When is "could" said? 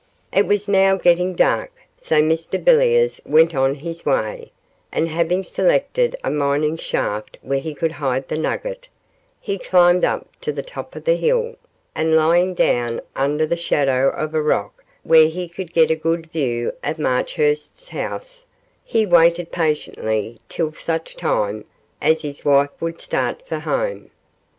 7.75-7.91, 15.47-15.71